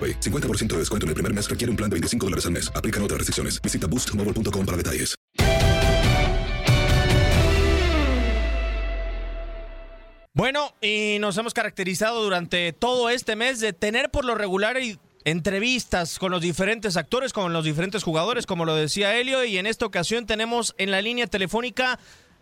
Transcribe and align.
AroPay. 0.00 0.20
50% 0.20 0.68
de 0.68 0.78
descuento 0.78 1.04
en 1.04 1.08
el 1.08 1.14
primer 1.14 1.34
mes 1.34 1.50
requiere 1.50 1.70
un 1.70 1.76
plan 1.76 1.90
de 1.90 1.94
25 1.94 2.26
dólares 2.26 2.46
al 2.46 2.52
mes. 2.52 2.72
Aplican 2.74 3.02
otras 3.02 3.18
restricciones. 3.18 3.60
Visita 3.60 3.86
boostmobile.com 3.86 4.64
para 4.64 4.76
detalles. 4.78 5.14
Bueno, 10.32 10.72
y 10.80 11.18
nos 11.20 11.36
hemos 11.36 11.52
caracterizado 11.52 12.22
durante 12.22 12.72
todo 12.72 13.10
este 13.10 13.36
mes 13.36 13.60
de 13.60 13.72
tener 13.72 14.10
por 14.10 14.24
lo 14.24 14.36
regular 14.36 14.78
entrevistas 15.24 16.18
con 16.18 16.30
los 16.30 16.40
diferentes 16.40 16.96
actores, 16.96 17.32
con 17.32 17.52
los 17.52 17.64
diferentes 17.64 18.04
jugadores, 18.04 18.46
como 18.46 18.64
lo 18.64 18.74
decía 18.76 19.18
Helio, 19.18 19.44
y 19.44 19.58
en 19.58 19.66
esta 19.66 19.84
ocasión 19.84 20.26
tenemos 20.26 20.74
en 20.78 20.92
la 20.92 21.02
línea 21.02 21.26
telefónica 21.26 21.98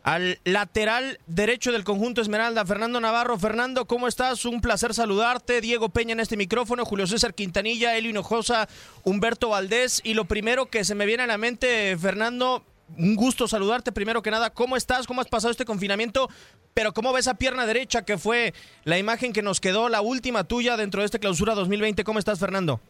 al 0.08 0.38
lateral 0.44 1.18
derecho 1.26 1.70
del 1.70 1.84
conjunto 1.84 2.22
Esmeralda, 2.22 2.64
Fernando 2.64 2.98
Navarro. 2.98 3.38
Fernando, 3.38 3.84
¿cómo 3.84 4.08
estás? 4.08 4.46
Un 4.46 4.62
placer 4.62 4.94
saludarte. 4.94 5.60
Diego 5.60 5.91
Peña 5.91 6.14
en 6.14 6.20
este 6.20 6.38
micrófono, 6.38 6.86
Julio 6.86 7.06
César 7.06 7.34
Quintanilla, 7.34 7.94
Elio 7.94 8.08
Hinojosa, 8.08 8.68
Humberto 9.04 9.50
Valdés. 9.50 10.00
Y 10.04 10.14
lo 10.14 10.24
primero 10.24 10.64
que 10.64 10.84
se 10.84 10.94
me 10.94 11.04
viene 11.04 11.24
a 11.24 11.26
la 11.26 11.36
mente, 11.36 11.94
Fernando, 11.98 12.62
un 12.97 13.16
gusto 13.16 13.47
saludarte 13.47 13.92
primero 13.92 14.22
que 14.22 14.30
nada. 14.30 14.48
¿Cómo 14.48 14.78
estás? 14.78 15.06
¿Cómo 15.06 15.20
has 15.20 15.28
pasado 15.28 15.50
este 15.50 15.66
confinamiento? 15.66 16.30
Pero 16.72 16.94
¿cómo 16.94 17.12
ves 17.12 17.26
esa 17.26 17.34
pierna 17.34 17.66
derecha 17.66 18.00
que 18.00 18.16
fue 18.16 18.54
la 18.84 18.97
imagen 18.98 19.34
que 19.34 19.42
nos 19.42 19.60
quedó, 19.60 19.91
la 19.91 20.00
última 20.00 20.44
tuya 20.44 20.78
dentro 20.78 21.02
de 21.02 21.04
esta 21.04 21.18
clausura 21.18 21.54
2020? 21.54 22.02
¿Cómo 22.04 22.18
estás, 22.18 22.38
Fernando? 22.38 22.80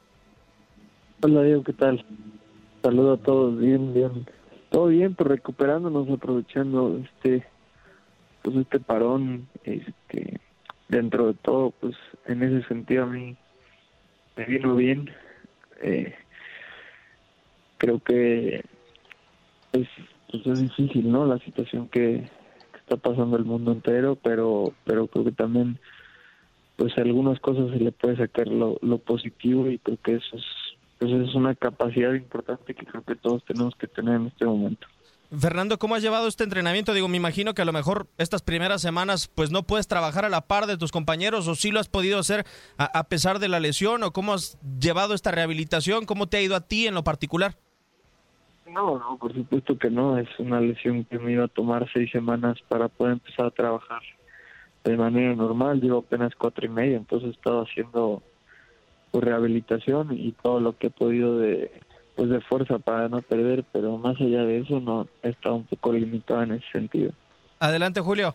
Hola, 1.23 1.43
Diego, 1.43 1.65
¿qué 1.65 1.73
tal? 1.73 2.07
Saludo 2.81 3.15
a 3.15 3.17
todos, 3.17 3.59
bien, 3.59 3.93
bien 3.93 4.38
todo 4.71 4.87
bien, 4.87 5.15
pues 5.15 5.29
recuperándonos, 5.29 6.09
aprovechando 6.11 6.99
este 6.99 7.47
pues 8.43 8.57
este 8.57 8.81
parón, 8.81 9.49
este 9.65 10.41
dentro 10.89 11.29
de 11.29 11.35
todo, 11.35 11.73
pues 11.81 11.97
en 12.27 12.43
ese 12.43 12.67
sentido 12.69 13.05
a 13.05 13.07
mí 13.07 13.37
me 14.37 14.45
vino 14.45 14.75
bien. 14.75 15.11
Eh, 15.83 16.15
creo 17.79 18.01
que 18.01 18.65
es, 19.73 19.89
pues 20.31 20.47
es 20.47 20.61
difícil, 20.61 21.11
¿no? 21.11 21.27
La 21.27 21.39
situación 21.39 21.89
que, 21.89 22.29
está 22.89 22.97
pasando 22.97 23.37
el 23.37 23.45
mundo 23.45 23.73
entero, 23.73 24.17
pero 24.17 24.73
pero 24.85 25.09
creo 25.09 25.25
que 25.25 25.33
también 25.33 25.79
pues 26.77 26.97
algunas 26.97 27.39
cosas 27.41 27.71
se 27.71 27.81
le 27.81 27.93
puede 27.93 28.17
sacar 28.17 28.49
lo, 28.49 28.79
lo 28.81 28.97
positivo 28.97 29.69
y 29.69 29.79
creo 29.79 29.99
que 30.03 30.15
eso 30.15 30.37
es 30.37 30.45
pues 30.99 31.13
es 31.13 31.35
una 31.35 31.55
capacidad 31.55 32.13
importante 32.13 32.75
que 32.75 32.85
creo 32.85 33.03
que 33.03 33.15
todos 33.17 33.45
tenemos 33.45 33.75
que 33.77 33.87
tener 33.87 34.17
en 34.17 34.27
este 34.27 34.45
momento. 34.45 34.87
Fernando, 35.37 35.79
¿cómo 35.79 35.95
has 35.95 36.03
llevado 36.03 36.27
este 36.27 36.45
entrenamiento? 36.45 36.95
Digo, 36.95 37.07
me 37.07 37.19
imagino 37.19 37.53
que 37.53 37.61
a 37.61 37.67
lo 37.67 37.73
mejor 37.73 38.07
estas 38.17 38.41
primeras 38.41 38.81
semanas 38.81 39.29
pues 39.29 39.51
no 39.51 39.63
puedes 39.63 39.87
trabajar 39.87 40.25
a 40.25 40.31
la 40.31 40.47
par 40.47 40.67
de 40.67 40.79
tus 40.79 40.91
compañeros 40.91 41.47
o 41.49 41.55
sí 41.55 41.71
lo 41.71 41.81
has 41.81 41.89
podido 41.89 42.19
hacer 42.19 42.47
a, 42.79 43.05
pesar 43.05 43.39
de 43.39 43.49
la 43.49 43.61
lesión 43.61 44.03
o 44.05 44.13
cómo 44.13 44.33
has 44.33 44.59
llevado 44.81 45.13
esta 45.13 45.31
rehabilitación, 45.31 46.07
cómo 46.07 46.29
te 46.29 46.39
ha 46.39 46.43
ido 46.43 46.57
a 46.57 46.63
ti 46.63 46.87
en 46.87 46.95
lo 46.95 47.05
particular. 47.05 47.57
No, 48.67 48.99
no, 48.99 49.19
por 49.19 49.35
supuesto 49.35 49.79
que 49.79 49.91
no, 49.91 50.19
es 50.19 50.29
una 50.39 50.61
lesión 50.61 51.05
que 51.05 51.19
me 51.19 51.33
iba 51.33 51.45
a 51.45 51.49
tomar 51.49 51.87
seis 51.93 52.11
semanas 52.11 52.59
para 52.67 52.89
poder 52.89 53.15
empezar 53.15 53.47
a 53.47 53.51
trabajar 53.51 54.01
de 54.85 54.97
manera 54.97 55.35
normal, 55.35 55.81
llevo 55.81 55.99
apenas 55.99 56.35
cuatro 56.37 56.65
y 56.65 56.71
media, 56.71 56.97
entonces 56.97 57.29
he 57.29 57.33
estado 57.33 57.63
haciendo 57.63 58.23
rehabilitación 59.21 60.09
y 60.13 60.33
todo 60.33 60.61
lo 60.61 60.77
que 60.77 60.89
he 60.89 60.91
podido 60.91 61.39
de 61.39 61.71
pues 62.17 62.31
de 62.31 62.41
fuerza 62.41 62.81
para 62.81 63.09
no 63.09 63.23
perder, 63.23 63.65
pero 63.71 63.97
más 63.97 64.21
allá 64.21 64.43
de 64.43 64.59
eso 64.59 64.81
no 64.81 65.07
he 65.23 65.29
estado 65.29 65.55
un 65.55 65.65
poco 65.67 65.93
limitado 65.93 66.43
en 66.43 66.53
ese 66.55 66.67
sentido. 66.73 67.13
Adelante, 67.61 68.01
Julio. 68.01 68.35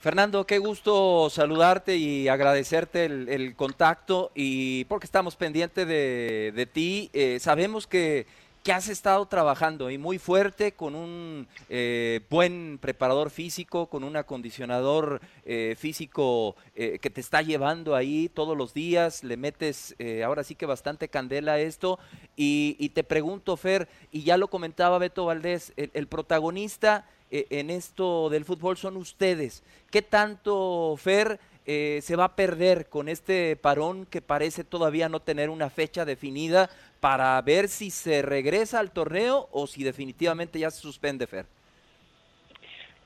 Fernando, 0.00 0.46
qué 0.46 0.58
gusto 0.58 1.28
saludarte 1.28 1.96
y 1.96 2.28
agradecerte 2.28 3.04
el, 3.04 3.54
contacto 3.54 4.32
y 4.34 4.84
porque 4.84 5.06
estamos 5.06 5.36
pendientes 5.36 5.86
de, 5.86 6.52
de 6.54 6.66
ti. 6.66 7.10
Eh, 7.12 7.38
sabemos 7.38 7.86
que 7.86 8.26
que 8.64 8.72
has 8.72 8.88
estado 8.88 9.26
trabajando 9.26 9.90
y 9.90 9.98
muy 9.98 10.18
fuerte 10.18 10.72
con 10.72 10.94
un 10.94 11.46
eh, 11.68 12.22
buen 12.30 12.78
preparador 12.80 13.28
físico, 13.28 13.90
con 13.90 14.02
un 14.04 14.16
acondicionador 14.16 15.20
eh, 15.44 15.76
físico 15.78 16.56
eh, 16.74 16.98
que 16.98 17.10
te 17.10 17.20
está 17.20 17.42
llevando 17.42 17.94
ahí 17.94 18.30
todos 18.32 18.56
los 18.56 18.72
días, 18.72 19.22
le 19.22 19.36
metes 19.36 19.94
ahora 20.24 20.44
sí 20.44 20.54
que 20.54 20.64
bastante 20.64 21.08
candela 21.08 21.52
a 21.52 21.60
esto 21.60 21.98
y, 22.36 22.88
te 22.94 23.04
pregunto, 23.04 23.54
Fer, 23.58 23.86
y 24.10 24.22
ya 24.22 24.38
lo 24.38 24.48
comentaba 24.48 24.98
Beto 24.98 25.26
Valdés, 25.26 25.74
el, 25.76 26.06
protagonista 26.06 27.06
en 27.30 27.68
esto 27.68 28.30
del 28.30 28.46
fútbol 28.46 28.78
son 28.78 28.96
ustedes. 28.96 29.62
¿Qué 29.90 30.00
tanto, 30.00 30.96
Fer? 30.96 31.38
se 31.66 32.14
va 32.14 32.24
a 32.24 32.36
perder 32.36 32.90
con 32.90 33.08
este 33.08 33.56
parón 33.56 34.04
que 34.04 34.20
parece 34.20 34.64
todavía 34.64 35.08
no 35.08 35.20
tener 35.20 35.48
una 35.48 35.70
fecha 35.70 36.04
definida 36.04 36.68
para 37.04 37.38
ver 37.42 37.68
si 37.68 37.90
se 37.90 38.22
regresa 38.22 38.80
al 38.80 38.90
torneo 38.90 39.46
o 39.52 39.66
si 39.66 39.84
definitivamente 39.84 40.58
ya 40.58 40.70
se 40.70 40.80
suspende, 40.80 41.26
Fer? 41.26 41.44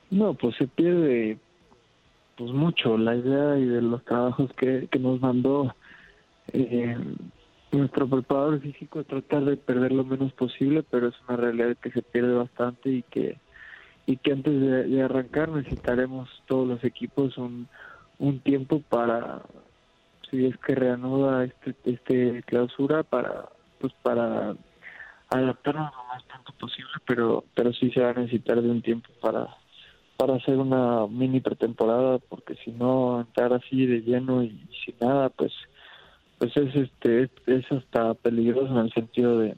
No, 0.09 0.35
pues 0.35 0.55
se 0.55 0.69
pierde 0.69 1.37
pues 2.37 2.49
mucho 2.51 2.97
la 2.97 3.13
idea 3.13 3.59
y 3.59 3.65
de 3.65 3.81
los 3.81 4.01
trabajos 4.05 4.53
que, 4.53 4.87
nos 4.97 5.19
mandó 5.19 5.75
eh, 6.53 6.97
nuestro 7.73 8.07
preparador 8.07 8.61
físico 8.61 9.03
tratar 9.03 9.43
de 9.43 9.57
perder 9.57 9.91
lo 9.91 10.05
menos 10.05 10.31
posible, 10.31 10.81
pero 10.89 11.09
es 11.09 11.15
una 11.27 11.35
realidad 11.35 11.75
que 11.75 11.91
se 11.91 12.01
pierde 12.01 12.35
bastante 12.35 12.89
y 12.89 13.01
que 13.01 13.37
y 14.05 14.15
que 14.15 14.31
antes 14.31 14.61
de, 14.61 15.03
arrancar 15.03 15.49
necesitaremos 15.49 16.29
todos 16.47 16.65
los 16.65 16.81
equipos 16.85 17.37
un, 17.37 17.67
un 18.17 18.39
tiempo 18.39 18.79
para 18.79 19.41
si 20.31 20.45
es 20.45 20.55
que 20.59 20.73
reanuda 20.73 21.43
este 21.43 21.75
este 21.83 22.43
clausura 22.43 23.03
para 23.03 23.58
pues 23.79 23.93
para 24.01 24.55
adaptarnos 25.29 25.91
lo 25.95 26.03
más 26.05 26.23
pronto 26.23 26.53
posible, 26.59 26.91
pero 27.05 27.43
pero 27.55 27.73
sí 27.73 27.91
se 27.91 28.01
va 28.01 28.09
a 28.11 28.13
necesitar 28.13 28.61
de 28.61 28.69
un 28.69 28.81
tiempo 28.81 29.09
para 29.21 29.47
para 30.17 30.35
hacer 30.35 30.57
una 30.57 31.07
mini 31.07 31.39
pretemporada, 31.39 32.17
porque 32.17 32.55
si 32.65 32.71
no 32.71 33.21
entrar 33.21 33.53
así 33.53 33.85
de 33.85 34.01
lleno 34.01 34.43
y 34.43 34.49
sin 34.85 34.95
nada, 34.99 35.29
pues 35.29 35.53
pues 36.37 36.55
es 36.57 36.75
este 36.75 37.29
es 37.45 37.71
hasta 37.71 38.13
peligroso 38.15 38.71
en 38.71 38.85
el 38.85 38.93
sentido 38.93 39.39
de 39.39 39.55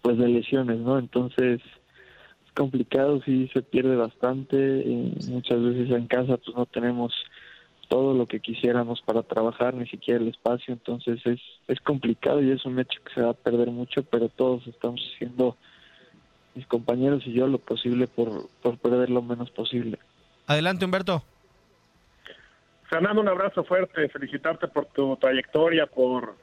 pues 0.00 0.18
de 0.18 0.28
lesiones, 0.28 0.78
¿no? 0.78 0.98
Entonces 0.98 1.60
es 2.44 2.52
complicado, 2.54 3.20
sí 3.24 3.48
se 3.52 3.62
pierde 3.62 3.94
bastante, 3.96 4.56
y 4.56 5.14
muchas 5.30 5.62
veces 5.62 5.90
en 5.90 6.06
casa 6.06 6.38
pues 6.38 6.56
no 6.56 6.66
tenemos 6.66 7.12
todo 7.92 8.14
lo 8.14 8.24
que 8.24 8.40
quisiéramos 8.40 9.02
para 9.02 9.22
trabajar, 9.22 9.74
ni 9.74 9.86
siquiera 9.86 10.18
el 10.18 10.28
espacio, 10.28 10.72
entonces 10.72 11.20
es, 11.26 11.38
es 11.68 11.78
complicado 11.82 12.42
y 12.42 12.50
es 12.50 12.64
un 12.64 12.78
hecho 12.78 12.98
que 13.04 13.12
se 13.12 13.20
va 13.20 13.32
a 13.32 13.34
perder 13.34 13.70
mucho, 13.70 14.02
pero 14.02 14.30
todos 14.30 14.66
estamos 14.66 14.98
haciendo, 15.12 15.58
mis 16.54 16.66
compañeros 16.66 17.22
y 17.26 17.34
yo, 17.34 17.46
lo 17.46 17.58
posible 17.58 18.06
por, 18.06 18.48
por 18.62 18.78
perder 18.78 19.10
lo 19.10 19.20
menos 19.20 19.50
posible. 19.50 19.98
Adelante, 20.46 20.86
Humberto. 20.86 21.22
Fernando, 22.88 23.20
un 23.20 23.28
abrazo 23.28 23.62
fuerte, 23.62 24.08
felicitarte 24.08 24.68
por 24.68 24.86
tu 24.86 25.14
trayectoria, 25.18 25.84
por 25.84 26.34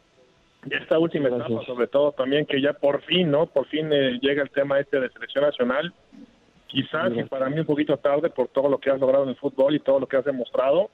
esta 0.69 0.99
última 0.99 1.29
etapa, 1.29 1.65
sobre 1.65 1.87
todo 1.87 2.11
también 2.11 2.45
que 2.45 2.61
ya 2.61 2.73
por 2.73 3.01
fin, 3.01 3.31
¿no? 3.31 3.47
Por 3.47 3.65
fin 3.69 3.91
eh, 3.91 4.19
llega 4.21 4.43
el 4.43 4.51
tema 4.51 4.79
este 4.79 4.99
de 4.99 5.09
selección 5.09 5.45
nacional. 5.45 5.91
Quizás 6.67 7.11
y 7.15 7.23
para 7.23 7.49
mí 7.49 7.59
un 7.59 7.65
poquito 7.65 7.97
tarde 7.97 8.29
por 8.29 8.49
todo 8.49 8.69
lo 8.69 8.77
que 8.77 8.91
has 8.91 8.99
logrado 8.99 9.23
en 9.23 9.29
el 9.29 9.35
fútbol 9.35 9.73
y 9.73 9.79
todo 9.79 9.99
lo 9.99 10.05
que 10.05 10.17
has 10.17 10.25
demostrado, 10.25 10.91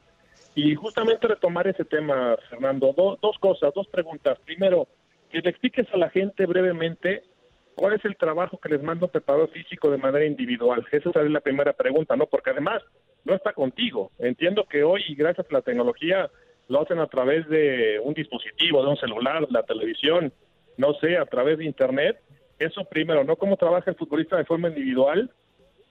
y 0.55 0.73
justamente 0.73 1.27
retomar 1.27 1.67
ese 1.67 1.83
tema, 1.83 2.37
Fernando, 2.49 2.93
dos 3.21 3.37
cosas, 3.39 3.73
dos 3.73 3.87
preguntas. 3.87 4.39
Primero, 4.45 4.87
que 5.29 5.41
le 5.41 5.49
expliques 5.49 5.85
a 5.93 5.97
la 5.97 6.09
gente 6.09 6.45
brevemente 6.45 7.23
cuál 7.75 7.93
es 7.93 8.05
el 8.05 8.15
trabajo 8.15 8.57
que 8.57 8.69
les 8.69 8.81
manda 8.81 9.05
un 9.05 9.11
preparador 9.11 9.49
físico 9.49 9.91
de 9.91 9.97
manera 9.97 10.25
individual. 10.25 10.85
Esa 10.91 11.09
es 11.09 11.29
la 11.29 11.41
primera 11.41 11.73
pregunta, 11.73 12.15
¿no? 12.15 12.25
Porque 12.27 12.51
además 12.51 12.81
no 13.25 13.35
está 13.35 13.51
contigo. 13.51 14.11
Entiendo 14.17 14.65
que 14.65 14.83
hoy, 14.83 15.03
gracias 15.15 15.45
a 15.49 15.53
la 15.53 15.61
tecnología, 15.61 16.31
lo 16.69 16.81
hacen 16.81 16.99
a 16.99 17.07
través 17.07 17.47
de 17.49 17.99
un 18.01 18.13
dispositivo, 18.13 18.81
de 18.81 18.89
un 18.89 18.97
celular, 18.97 19.45
la 19.49 19.63
televisión, 19.63 20.31
no 20.77 20.93
sé, 20.95 21.17
a 21.17 21.25
través 21.25 21.57
de 21.57 21.65
Internet. 21.65 22.17
Eso 22.59 22.85
primero, 22.85 23.25
¿no? 23.25 23.35
¿Cómo 23.35 23.57
trabaja 23.57 23.91
el 23.91 23.97
futbolista 23.97 24.37
de 24.37 24.45
forma 24.45 24.69
individual? 24.69 25.29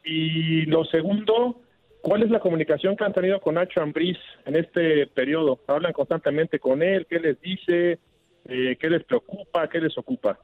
Y 0.04 0.64
lo 0.66 0.84
segundo, 0.86 1.60
¿Cuál 2.04 2.22
es 2.22 2.30
la 2.30 2.38
comunicación 2.38 2.96
que 2.96 3.04
han 3.04 3.14
tenido 3.14 3.40
con 3.40 3.54
Nacho 3.54 3.80
Ambriz 3.80 4.18
en 4.44 4.56
este 4.56 5.06
periodo? 5.06 5.58
¿Hablan 5.66 5.94
constantemente 5.94 6.58
con 6.58 6.82
él? 6.82 7.06
¿Qué 7.08 7.18
les 7.18 7.40
dice? 7.40 7.98
Eh, 8.44 8.76
¿Qué 8.78 8.90
les 8.90 9.02
preocupa? 9.04 9.70
¿Qué 9.70 9.80
les 9.80 9.96
ocupa? 9.96 10.38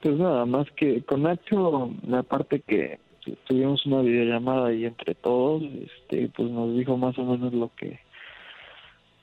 Pues 0.00 0.14
nada, 0.16 0.46
más 0.46 0.70
que 0.76 1.02
con 1.02 1.24
Nacho, 1.24 1.90
la 2.06 2.22
parte 2.22 2.60
que 2.60 3.00
tuvimos 3.48 3.84
una 3.84 4.02
videollamada 4.02 4.72
y 4.72 4.84
entre 4.84 5.16
todos, 5.16 5.64
este, 5.64 6.28
pues 6.28 6.48
nos 6.50 6.76
dijo 6.76 6.96
más 6.96 7.18
o 7.18 7.24
menos 7.24 7.52
lo 7.52 7.72
que 7.74 7.98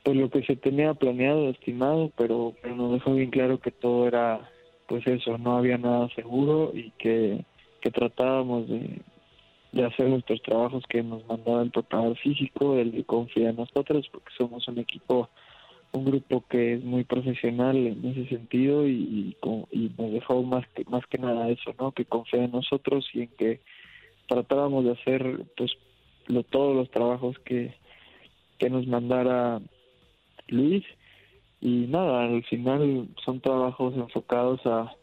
pues 0.03 0.17
lo 0.17 0.29
que 0.29 0.43
se 0.43 0.57
tenía 0.57 0.93
planeado, 0.95 1.49
estimado, 1.49 2.11
pero, 2.17 2.53
pero 2.61 2.75
nos 2.75 2.91
dejó 2.91 3.13
bien 3.13 3.31
claro 3.31 3.61
que 3.61 3.71
todo 3.71 4.05
era 4.05 4.51
pues 4.85 5.07
eso, 5.07 5.37
no 5.37 5.57
había 5.57 5.77
nada 5.77 6.09
seguro 6.09 6.73
y 6.73 6.91
que 6.97 7.45
tratábamos 7.93 8.67
de, 8.67 8.99
de 9.75 9.83
hacer 9.83 10.07
nuestros 10.07 10.41
trabajos 10.41 10.85
que 10.87 11.03
nos 11.03 11.27
mandaba 11.27 11.61
el 11.61 11.69
preparador 11.69 12.17
físico, 12.17 12.75
que 12.75 13.03
confía 13.03 13.49
en 13.49 13.57
nosotros, 13.57 14.07
porque 14.09 14.33
somos 14.37 14.65
un 14.69 14.79
equipo, 14.79 15.29
un 15.91 16.05
grupo 16.05 16.45
que 16.49 16.75
es 16.75 16.83
muy 16.83 17.03
profesional 17.03 17.75
en 17.75 18.05
ese 18.05 18.25
sentido 18.29 18.87
y, 18.87 19.35
y, 19.71 19.91
nos 19.97 20.11
dejó 20.13 20.43
más 20.43 20.65
que, 20.69 20.85
más 20.85 21.05
que 21.07 21.17
nada 21.17 21.49
eso, 21.49 21.75
¿no? 21.77 21.91
Que 21.91 22.05
confía 22.05 22.45
en 22.45 22.51
nosotros 22.51 23.05
y 23.13 23.23
en 23.23 23.27
que 23.37 23.59
tratábamos 24.27 24.85
de 24.85 24.91
hacer 24.93 25.43
pues 25.57 25.73
lo, 26.27 26.43
todos 26.43 26.73
los 26.73 26.89
trabajos 26.89 27.37
que, 27.39 27.75
que 28.57 28.69
nos 28.69 28.87
mandara 28.87 29.59
Luis 30.47 30.85
y 31.59 31.87
nada, 31.89 32.23
al 32.23 32.45
final 32.45 33.09
son 33.25 33.41
trabajos 33.41 33.93
enfocados 33.95 34.65
a, 34.65 34.93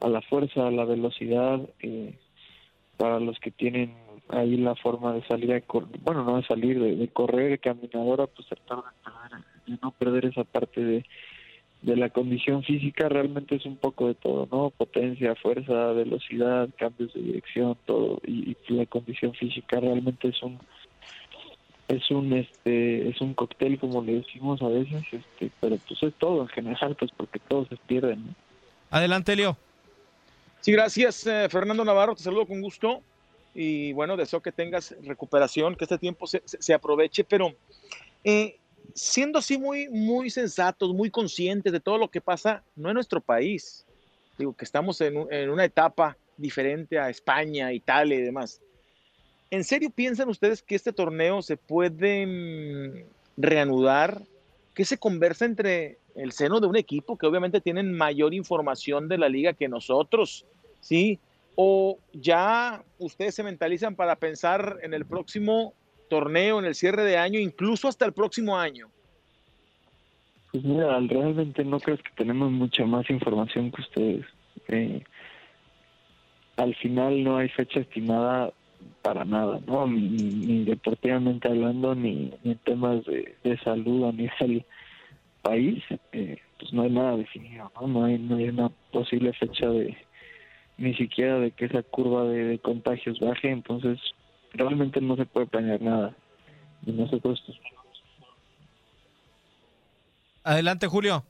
a 0.00 0.08
la 0.08 0.20
fuerza, 0.20 0.66
a 0.66 0.70
la 0.70 0.84
velocidad, 0.84 1.60
eh, 1.80 2.18
para 2.98 3.20
los 3.20 3.38
que 3.38 3.50
tienen 3.50 4.07
ahí 4.30 4.56
la 4.56 4.74
forma 4.76 5.12
de 5.14 5.26
salir 5.26 5.52
a 5.52 5.62
bueno 6.02 6.24
no 6.24 6.36
de 6.36 6.44
salir 6.44 6.78
de, 6.78 7.08
correr 7.08 7.58
caminadora 7.60 8.26
pues 8.26 8.48
tratar 8.48 8.84
de, 9.66 9.78
no 9.82 9.90
perder 9.92 10.26
esa 10.26 10.44
parte 10.44 10.82
de, 10.82 11.04
de 11.82 11.96
la 11.96 12.10
condición 12.10 12.62
física 12.62 13.08
realmente 13.08 13.56
es 13.56 13.64
un 13.64 13.76
poco 13.76 14.08
de 14.08 14.14
todo 14.14 14.48
no 14.50 14.70
potencia 14.70 15.34
fuerza 15.36 15.92
velocidad 15.92 16.68
cambios 16.76 17.12
de 17.14 17.22
dirección 17.22 17.76
todo 17.86 18.20
y, 18.26 18.56
la 18.68 18.86
condición 18.86 19.32
física 19.34 19.80
realmente 19.80 20.28
es 20.28 20.42
un 20.42 20.58
es 21.88 22.10
un 22.10 22.32
este 22.34 23.08
es 23.08 23.20
un 23.20 23.34
cóctel 23.34 23.78
como 23.78 24.02
le 24.02 24.16
decimos 24.16 24.60
a 24.62 24.68
veces 24.68 25.02
este 25.10 25.50
pero 25.60 25.76
pues 25.88 26.02
es 26.02 26.14
todo 26.14 26.42
en 26.42 26.48
general 26.48 26.96
pues 26.98 27.10
porque 27.16 27.38
todos 27.38 27.68
se 27.68 27.76
pierden 27.76 28.34
adelante 28.90 29.34
Leo. 29.36 29.56
Sí 30.60 30.72
gracias 30.72 31.26
eh, 31.26 31.48
Fernando 31.48 31.84
Navarro 31.84 32.14
te 32.14 32.22
saludo 32.22 32.46
con 32.46 32.60
gusto 32.60 33.02
y 33.60 33.92
bueno, 33.92 34.16
deseo 34.16 34.40
que 34.40 34.52
tengas 34.52 34.94
recuperación, 35.02 35.74
que 35.74 35.84
este 35.84 35.98
tiempo 35.98 36.28
se, 36.28 36.40
se 36.46 36.72
aproveche, 36.72 37.24
pero 37.24 37.56
eh, 38.22 38.56
siendo 38.94 39.40
así 39.40 39.58
muy, 39.58 39.88
muy 39.88 40.30
sensatos, 40.30 40.94
muy 40.94 41.10
conscientes 41.10 41.72
de 41.72 41.80
todo 41.80 41.98
lo 41.98 42.08
que 42.08 42.20
pasa, 42.20 42.62
no 42.76 42.88
en 42.88 42.94
nuestro 42.94 43.20
país, 43.20 43.84
digo 44.38 44.54
que 44.54 44.64
estamos 44.64 45.00
en, 45.00 45.26
en 45.32 45.50
una 45.50 45.64
etapa 45.64 46.16
diferente 46.36 47.00
a 47.00 47.10
España, 47.10 47.72
Italia 47.72 48.20
y 48.20 48.22
demás. 48.22 48.60
¿En 49.50 49.64
serio 49.64 49.90
piensan 49.90 50.28
ustedes 50.28 50.62
que 50.62 50.76
este 50.76 50.92
torneo 50.92 51.42
se 51.42 51.56
puede 51.56 52.26
mm, 52.28 53.06
reanudar? 53.38 54.22
¿Qué 54.72 54.84
se 54.84 54.98
conversa 54.98 55.46
entre 55.46 55.98
el 56.14 56.30
seno 56.30 56.60
de 56.60 56.68
un 56.68 56.76
equipo 56.76 57.18
que 57.18 57.26
obviamente 57.26 57.60
tienen 57.60 57.92
mayor 57.92 58.34
información 58.34 59.08
de 59.08 59.18
la 59.18 59.28
liga 59.28 59.52
que 59.52 59.66
nosotros? 59.66 60.46
¿Sí? 60.80 61.18
¿O 61.60 61.98
ya 62.12 62.84
ustedes 62.98 63.34
se 63.34 63.42
mentalizan 63.42 63.96
para 63.96 64.14
pensar 64.14 64.78
en 64.80 64.94
el 64.94 65.04
próximo 65.04 65.74
torneo, 66.08 66.60
en 66.60 66.66
el 66.66 66.76
cierre 66.76 67.02
de 67.02 67.16
año, 67.16 67.40
incluso 67.40 67.88
hasta 67.88 68.04
el 68.04 68.12
próximo 68.12 68.56
año? 68.56 68.86
Pues 70.52 70.62
mira, 70.62 71.00
realmente 71.00 71.64
no 71.64 71.80
creo 71.80 71.96
que 71.96 72.10
tenemos 72.14 72.52
mucha 72.52 72.86
más 72.86 73.10
información 73.10 73.72
que 73.72 73.80
ustedes. 73.80 74.24
Eh, 74.68 75.02
al 76.58 76.76
final 76.76 77.24
no 77.24 77.38
hay 77.38 77.48
fecha 77.48 77.80
estimada 77.80 78.52
para 79.02 79.24
nada, 79.24 79.58
¿no? 79.66 79.84
Ni, 79.88 80.62
deportivamente 80.62 81.48
hablando, 81.48 81.92
ni, 81.96 82.32
en 82.44 82.56
temas 82.58 83.04
de, 83.04 83.58
salud 83.64 84.04
a 84.04 84.12
nivel 84.12 84.64
país, 85.42 85.82
eh, 86.12 86.38
pues 86.60 86.72
no 86.72 86.82
hay 86.82 86.90
nada 86.90 87.16
definido, 87.16 87.72
¿no? 87.80 87.88
No 87.88 88.04
hay, 88.04 88.16
no 88.16 88.36
hay 88.36 88.48
una 88.48 88.68
posible 88.92 89.32
fecha 89.32 89.68
de, 89.70 89.96
ni 90.78 90.94
siquiera 90.94 91.38
de 91.40 91.50
que 91.50 91.66
esa 91.66 91.82
curva 91.82 92.24
de, 92.24 92.58
contagios 92.60 93.18
baje, 93.20 93.50
entonces 93.50 93.98
realmente 94.52 95.00
no 95.00 95.16
se 95.16 95.26
puede 95.26 95.46
planear 95.46 95.82
nada. 95.82 96.16
Y 96.86 96.92
nosotros... 96.92 97.42
Adelante, 100.44 100.86
Julio. 100.86 101.24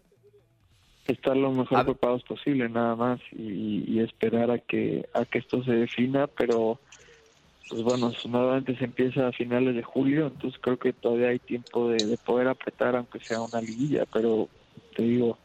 Estar 1.06 1.36
lo 1.36 1.50
mejor 1.50 1.86
preparados 1.86 2.22
posible, 2.24 2.68
nada 2.68 2.94
más, 2.94 3.20
y, 3.32 3.98
esperar 4.00 4.50
a 4.50 4.58
que, 4.58 5.08
a 5.14 5.24
que 5.24 5.38
esto 5.38 5.64
se 5.64 5.72
defina, 5.72 6.26
pero 6.26 6.78
pues 7.70 7.82
bueno, 7.82 8.12
nuevamente 8.26 8.76
se 8.76 8.84
empieza 8.84 9.28
a 9.28 9.32
finales 9.32 9.74
de 9.74 9.82
julio, 9.82 10.26
entonces 10.28 10.58
creo 10.62 10.78
que 10.78 10.92
todavía 10.92 11.28
hay 11.28 11.38
tiempo 11.38 11.88
de, 11.88 12.04
de 12.04 12.16
poder 12.18 12.48
apretar, 12.48 12.96
aunque 12.96 13.20
sea 13.20 13.40
una 13.40 13.60
liguilla, 13.60 14.04
pero 14.12 14.48
te 14.96 15.02
digo, 15.02 15.38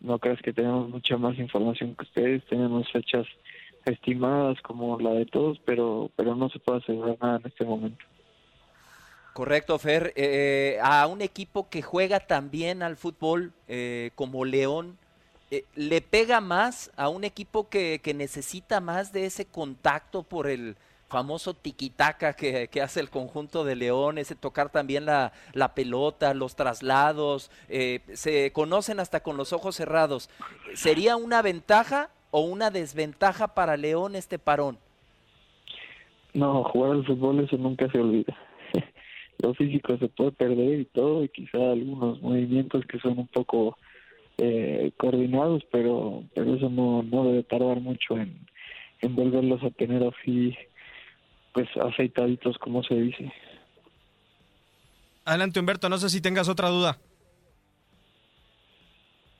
no 0.00 0.18
creas 0.18 0.40
que 0.42 0.52
tenemos 0.52 0.88
mucha 0.88 1.16
más 1.16 1.38
información 1.38 1.94
que 1.94 2.04
ustedes, 2.04 2.44
tenemos 2.46 2.90
fechas 2.90 3.26
estimadas 3.84 4.60
como 4.62 4.98
la 5.00 5.10
de 5.10 5.26
todos, 5.26 5.58
pero, 5.64 6.10
pero 6.16 6.34
no 6.34 6.48
se 6.50 6.58
puede 6.58 6.78
asegurar 6.78 7.16
nada 7.20 7.38
en 7.38 7.46
este 7.46 7.64
momento. 7.64 8.04
Correcto, 9.32 9.78
Fer. 9.78 10.12
Eh, 10.16 10.74
eh, 10.76 10.78
a 10.82 11.06
un 11.06 11.22
equipo 11.22 11.68
que 11.68 11.82
juega 11.82 12.20
también 12.20 12.82
al 12.82 12.96
fútbol 12.96 13.52
eh, 13.68 14.10
como 14.14 14.44
León, 14.44 14.98
¿le 15.74 16.00
pega 16.02 16.40
más 16.40 16.90
a 16.96 17.08
un 17.08 17.24
equipo 17.24 17.68
que, 17.68 18.00
que 18.02 18.12
necesita 18.12 18.80
más 18.80 19.12
de 19.12 19.24
ese 19.24 19.46
contacto 19.46 20.22
por 20.22 20.46
el, 20.46 20.76
famoso 21.08 21.54
tiquitaca 21.54 22.34
que, 22.34 22.68
hace 22.82 23.00
el 23.00 23.10
conjunto 23.10 23.64
de 23.64 23.76
León, 23.76 24.18
ese 24.18 24.34
tocar 24.34 24.70
también 24.70 25.06
la, 25.06 25.32
la 25.54 25.74
pelota, 25.74 26.34
los 26.34 26.54
traslados, 26.54 27.50
eh, 27.68 28.00
se 28.12 28.52
conocen 28.52 29.00
hasta 29.00 29.20
con 29.20 29.36
los 29.36 29.52
ojos 29.52 29.74
cerrados. 29.76 30.30
¿Sería 30.74 31.16
una 31.16 31.42
ventaja 31.42 32.10
o 32.30 32.40
una 32.40 32.70
desventaja 32.70 33.54
para 33.54 33.76
León 33.76 34.14
este 34.14 34.38
parón? 34.38 34.78
No, 36.34 36.62
jugar 36.64 36.92
al 36.92 37.06
fútbol 37.06 37.40
eso 37.40 37.56
nunca 37.56 37.90
se 37.90 37.98
olvida. 37.98 38.36
Lo 39.42 39.54
físico 39.54 39.96
se 39.96 40.08
puede 40.08 40.32
perder 40.32 40.80
y 40.80 40.84
todo, 40.84 41.24
y 41.24 41.28
quizá 41.30 41.58
algunos 41.58 42.20
movimientos 42.20 42.84
que 42.86 42.98
son 42.98 43.18
un 43.18 43.28
poco 43.28 43.78
eh, 44.36 44.92
coordinados, 44.98 45.62
pero, 45.72 46.22
pero 46.34 46.54
eso 46.54 46.68
no, 46.68 47.02
no 47.02 47.24
debe 47.24 47.44
tardar 47.44 47.80
mucho 47.80 48.16
en, 48.18 48.46
en 49.00 49.16
volverlos 49.16 49.62
a 49.62 49.70
tener 49.70 50.02
así 50.04 50.54
pues 51.52 51.68
aceitaditos, 51.76 52.58
como 52.58 52.82
se 52.82 52.94
dice. 52.94 53.32
Adelante, 55.24 55.60
Humberto, 55.60 55.88
no 55.88 55.98
sé 55.98 56.08
si 56.08 56.20
tengas 56.20 56.48
otra 56.48 56.68
duda. 56.68 56.98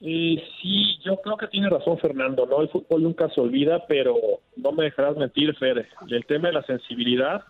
Eh, 0.00 0.42
sí, 0.62 0.98
yo 1.04 1.16
creo 1.20 1.36
que 1.36 1.48
tiene 1.48 1.68
razón 1.68 1.98
Fernando, 1.98 2.46
¿no? 2.46 2.60
El 2.60 2.68
fútbol 2.68 3.02
nunca 3.02 3.28
se 3.30 3.40
olvida, 3.40 3.84
pero 3.86 4.16
no 4.56 4.72
me 4.72 4.84
dejarás 4.84 5.16
mentir, 5.16 5.54
Fer. 5.56 5.88
El 6.08 6.26
tema 6.26 6.48
de 6.48 6.54
la 6.54 6.62
sensibilidad, 6.62 7.42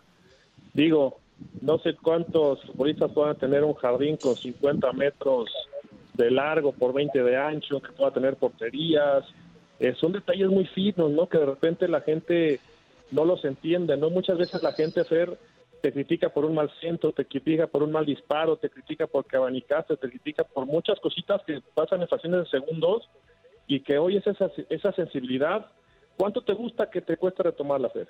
digo, 0.73 1.19
no 1.61 1.79
sé 1.79 1.95
cuántos 1.95 2.63
futbolistas 2.63 3.13
puedan 3.13 3.37
tener 3.37 3.65
un 3.65 3.75
jardín 3.75 4.17
con 4.17 4.35
50 4.35 4.93
metros 4.93 5.51
de 6.15 6.31
largo 6.31 6.73
por 6.73 6.93
20 6.93 7.23
de 7.23 7.37
ancho, 7.37 7.81
que 7.81 7.93
pueda 7.93 8.13
tener 8.13 8.37
porterías. 8.37 9.25
Eh, 9.79 9.95
son 10.01 10.13
detalles 10.13 10.49
muy 10.49 10.67
finos, 10.67 11.11
¿no? 11.11 11.29
Que 11.29 11.39
de 11.39 11.47
repente 11.47 11.87
la 11.87 12.01
gente 12.01 12.61
no 13.11 13.25
los 13.25 13.45
entiende, 13.45 13.97
¿no? 13.97 14.11
Muchas 14.11 14.39
veces 14.39 14.63
la 14.63 14.73
gente, 14.73 15.05
Fer, 15.05 15.39
te 15.81 15.93
critica 15.93 16.29
por 16.31 16.45
un 16.45 16.55
mal 16.55 16.71
centro, 16.81 17.13
te 17.13 17.25
critica 17.25 17.67
por 17.67 17.83
un 17.83 17.93
mal 17.93 18.05
disparo, 18.05 18.57
te 18.57 18.71
critica 18.71 19.07
porque 19.07 19.37
abanicaste, 19.37 19.97
te 19.97 20.09
critica 20.09 20.45
por 20.45 20.67
muchas 20.67 20.99
cositas 21.01 21.43
que 21.47 21.61
pasan 21.75 22.03
en 22.03 22.09
fracciones 22.09 22.45
de 22.45 22.51
segundos 22.51 23.09
y 23.67 23.81
que 23.81 23.99
hoy 23.99 24.17
es 24.17 24.27
esa, 24.27 24.51
esa 24.69 24.93
sensibilidad. 24.93 25.67
¿Cuánto 26.17 26.43
te 26.43 26.53
gusta 26.53 26.91
que 26.91 27.01
te 27.01 27.17
cuesta 27.17 27.45
retomar 27.45 27.81
la 27.81 27.91
fe? 27.91 28.07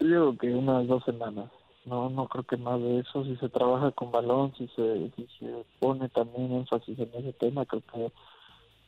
Yo 0.00 0.06
creo 0.06 0.36
que 0.36 0.54
unas 0.54 0.86
dos 0.86 1.04
semanas. 1.04 1.50
No, 1.84 2.08
no 2.08 2.26
creo 2.28 2.44
que 2.44 2.56
más 2.56 2.80
de 2.80 3.00
eso. 3.00 3.24
Si 3.24 3.36
se 3.36 3.48
trabaja 3.48 3.90
con 3.92 4.10
balón, 4.10 4.54
si 4.56 4.66
se, 4.68 5.10
si 5.16 5.26
se 5.38 5.64
pone 5.78 6.08
también 6.08 6.52
énfasis 6.52 6.98
en 6.98 7.10
ese 7.14 7.32
tema, 7.34 7.66
creo 7.66 7.82
que 7.82 8.10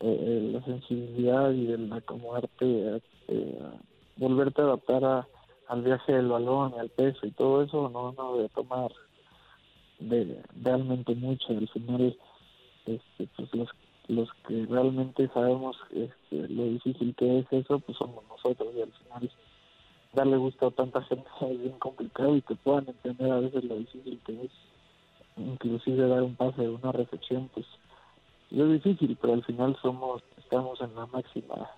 eh, 0.00 0.50
la 0.52 0.62
sensibilidad 0.64 1.52
y 1.52 1.72
el 1.72 1.92
acomodarte, 1.92 3.00
eh, 3.28 3.58
volverte 4.16 4.60
a 4.60 4.64
adaptar 4.64 5.04
a, 5.04 5.28
al 5.68 5.82
viaje 5.82 6.12
del 6.12 6.28
balón 6.28 6.74
y 6.76 6.78
al 6.78 6.90
peso 6.90 7.26
y 7.26 7.30
todo 7.30 7.62
eso 7.62 7.88
no, 7.88 8.12
no 8.12 8.36
debe 8.36 8.48
tomar 8.50 8.90
de, 9.98 10.42
realmente 10.62 11.14
mucho. 11.14 11.48
Al 11.48 11.68
final, 11.68 12.16
este, 12.86 13.28
pues 13.36 13.54
los, 13.54 13.68
los 14.08 14.28
que 14.46 14.66
realmente 14.66 15.28
sabemos 15.28 15.76
este, 15.90 16.48
lo 16.48 16.64
difícil 16.64 17.14
que 17.14 17.40
es 17.40 17.46
eso, 17.50 17.78
pues 17.80 17.98
somos 17.98 18.24
nosotros 18.28 18.68
y 18.76 18.82
al 18.82 18.92
final 18.92 19.30
darle 20.12 20.36
gusto 20.36 20.66
a 20.66 20.70
tanta 20.70 21.02
gente 21.02 21.28
es 21.40 21.60
bien 21.60 21.78
complicado 21.78 22.36
y 22.36 22.42
que 22.42 22.54
puedan 22.54 22.88
entender 22.88 23.30
a 23.30 23.40
veces 23.40 23.64
lo 23.64 23.76
difícil 23.76 24.20
que 24.26 24.44
es 24.44 24.50
inclusive 25.36 26.08
dar 26.08 26.22
un 26.22 26.34
pase, 26.34 26.68
una 26.68 26.92
recepción, 26.92 27.50
pues 27.52 27.66
es 28.50 28.72
difícil, 28.72 29.16
pero 29.20 29.34
al 29.34 29.44
final 29.44 29.76
somos, 29.82 30.22
estamos 30.38 30.80
en 30.80 30.94
la 30.94 31.06
máxima 31.06 31.70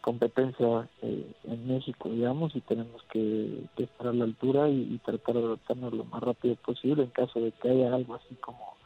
competencia 0.00 0.88
eh, 1.02 1.32
en 1.44 1.68
México, 1.68 2.08
digamos, 2.08 2.54
y 2.56 2.60
tenemos 2.60 3.02
que, 3.10 3.64
estar 3.76 4.06
a 4.08 4.12
la 4.12 4.24
altura 4.24 4.68
y, 4.68 4.98
tratar 5.04 5.34
de 5.34 5.44
adaptarnos 5.44 5.92
lo 5.92 6.04
más 6.04 6.22
rápido 6.22 6.54
posible 6.56 7.02
en 7.02 7.10
caso 7.10 7.40
de 7.40 7.52
que 7.52 7.68
haya 7.68 7.94
algo 7.94 8.14
así 8.14 8.34
como, 8.36 8.76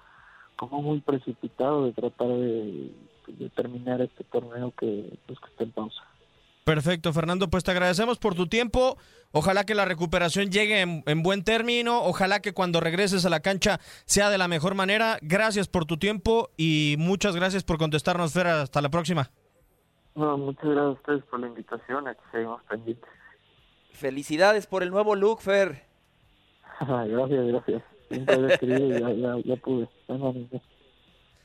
como 0.57 0.83
muy 0.83 1.00
precipitado 1.00 1.85
de 1.85 1.92
tratar 1.92 2.28
de, 2.28 2.90
terminar 3.54 4.00
este 4.00 4.25
torneo 4.25 4.73
que, 4.76 5.16
pues, 5.26 5.38
que 5.38 5.47
está 5.47 5.64
en 5.64 5.71
pausa. 5.71 6.02
Perfecto, 6.64 7.12
Fernando, 7.12 7.49
pues 7.49 7.64
te 7.64 7.73
agradecemos 7.73 8.19
por 8.19 8.35
tu 8.35 8.47
tiempo. 8.47 8.97
Ojalá 9.33 9.64
que 9.64 9.75
la 9.75 9.85
recuperación 9.85 10.50
llegue 10.50 10.81
en, 10.81 11.02
en, 11.07 11.23
buen 11.23 11.42
término. 11.42 12.02
Ojalá 12.02 12.40
que 12.40 12.52
cuando 12.52 12.78
regreses 12.81 13.26
a 13.26 13.31
la 13.31 13.40
cancha 13.40 13.81
sea 14.04 14.31
de 14.31 14.38
la 14.38 14.47
mejor 14.47 14.75
manera. 14.75 15.19
Gracias 15.23 15.66
por 15.66 15.87
tu 15.87 15.97
tiempo 15.97 16.50
y 16.57 16.95
muchas 16.99 17.35
gracias 17.35 17.64
por 17.64 17.78
contestarnos, 17.78 18.33
Fer. 18.33 18.47
Hasta 18.47 18.81
la 18.81 18.90
próxima. 18.90 19.31
No, 20.14 20.37
muchas 20.37 20.64
gracias 20.64 20.85
a 20.85 20.90
ustedes 20.90 21.25
por 21.25 21.40
la 21.40 21.49
invitación. 21.49 22.07
Aquí 22.07 22.21
seguimos 22.31 22.62
pendientes. 22.64 23.11
Felicidades 23.92 24.66
por 24.66 24.83
el 24.83 24.90
nuevo 24.90 25.16
look, 25.16 25.40
Fer. 25.40 25.85
gracias, 26.81 27.47
gracias. 27.47 27.83
ya, 28.11 29.11
ya, 29.11 29.37
ya 29.45 29.57
pude. 29.57 29.88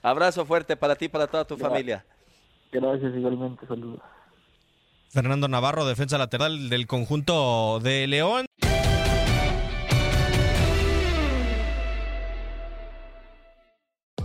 Abrazo 0.02 0.46
fuerte 0.46 0.78
para 0.78 0.96
ti 0.96 1.06
y 1.06 1.10
para 1.10 1.28
toda 1.28 1.46
tu 1.46 1.58
familia. 1.58 2.06
Gracias, 2.72 3.16
igualmente. 3.16 3.66
Saludos. 3.66 4.02
Fernando 5.10 5.48
Navarro, 5.48 5.86
defensa 5.86 6.18
lateral 6.18 6.70
del 6.70 6.88
conjunto 6.88 7.80
de 7.80 8.08
León. 8.08 8.46